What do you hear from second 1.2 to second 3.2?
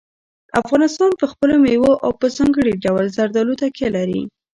خپلو مېوو او په ځانګړي ډول